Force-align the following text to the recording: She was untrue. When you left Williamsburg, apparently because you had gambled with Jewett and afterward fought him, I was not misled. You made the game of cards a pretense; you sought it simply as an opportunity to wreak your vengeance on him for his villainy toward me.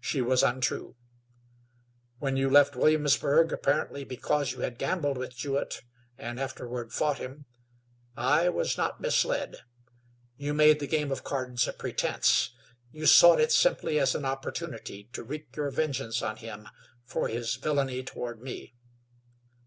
She 0.00 0.22
was 0.22 0.42
untrue. 0.42 0.96
When 2.20 2.38
you 2.38 2.48
left 2.48 2.74
Williamsburg, 2.74 3.52
apparently 3.52 4.02
because 4.02 4.52
you 4.52 4.60
had 4.60 4.78
gambled 4.78 5.18
with 5.18 5.36
Jewett 5.36 5.82
and 6.16 6.40
afterward 6.40 6.90
fought 6.90 7.18
him, 7.18 7.44
I 8.16 8.48
was 8.48 8.78
not 8.78 8.98
misled. 9.02 9.56
You 10.38 10.54
made 10.54 10.80
the 10.80 10.86
game 10.86 11.12
of 11.12 11.22
cards 11.22 11.68
a 11.68 11.74
pretense; 11.74 12.54
you 12.92 13.04
sought 13.04 13.40
it 13.40 13.52
simply 13.52 14.00
as 14.00 14.14
an 14.14 14.24
opportunity 14.24 15.10
to 15.12 15.22
wreak 15.22 15.54
your 15.54 15.70
vengeance 15.70 16.22
on 16.22 16.38
him 16.38 16.66
for 17.04 17.28
his 17.28 17.56
villainy 17.56 18.02
toward 18.02 18.40
me. 18.40 18.74